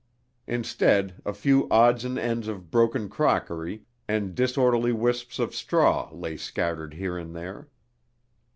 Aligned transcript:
Instead, 0.47 1.21
a 1.27 1.31
few 1.31 1.67
odds 1.69 2.03
and 2.03 2.17
ends 2.17 2.47
of 2.47 2.71
broken 2.71 3.07
crockery 3.07 3.83
and 4.07 4.33
disorderly 4.33 4.91
wisps 4.91 5.37
of 5.37 5.53
straw 5.53 6.09
lay 6.11 6.35
scattered 6.35 6.95
here 6.95 7.15
and 7.19 7.35
there. 7.35 7.67